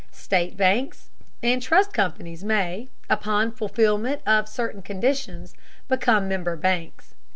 [0.11, 1.11] State banks
[1.43, 5.53] and trust companies may, upon the fulfilment of certain conditions,
[5.87, 7.13] become member banks.